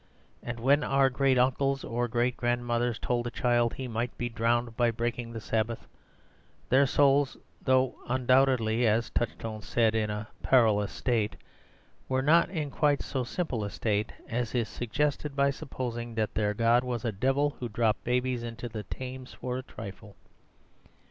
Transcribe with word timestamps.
And 0.41 0.59
when 0.59 0.83
our 0.83 1.11
great 1.11 1.37
uncles 1.37 1.83
or 1.83 2.07
great 2.07 2.35
grandmothers 2.35 2.97
told 2.97 3.27
a 3.27 3.29
child 3.29 3.75
he 3.75 3.87
might 3.87 4.17
be 4.17 4.29
drowned 4.29 4.75
by 4.75 4.89
breaking 4.89 5.31
the 5.31 5.39
Sabbath, 5.39 5.87
their 6.69 6.87
souls 6.87 7.37
(though 7.61 7.99
undoubtedly, 8.07 8.87
as 8.87 9.11
Touchstone 9.11 9.61
said, 9.61 9.93
in 9.93 10.09
a 10.09 10.27
parlous 10.41 10.91
state) 10.91 11.35
were 12.09 12.23
not 12.23 12.49
in 12.49 12.71
quite 12.71 13.03
so 13.03 13.23
simple 13.23 13.63
a 13.63 13.69
state 13.69 14.11
as 14.27 14.55
is 14.55 14.67
suggested 14.67 15.35
by 15.35 15.51
supposing 15.51 16.15
that 16.15 16.33
their 16.33 16.55
god 16.55 16.83
was 16.83 17.05
a 17.05 17.11
devil 17.11 17.51
who 17.59 17.69
dropped 17.69 18.03
babies 18.03 18.41
into 18.41 18.67
the 18.67 18.81
Thames 18.81 19.35
for 19.35 19.59
a 19.59 19.61
trifle. 19.61 20.15